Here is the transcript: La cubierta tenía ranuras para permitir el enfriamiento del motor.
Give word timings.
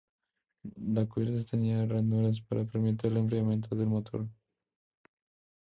La 0.81 1.05
cubierta 1.05 1.43
tenía 1.51 1.85
ranuras 1.85 2.41
para 2.41 2.65
permitir 2.65 3.11
el 3.11 3.17
enfriamiento 3.17 3.75
del 3.75 3.85
motor. 3.85 4.27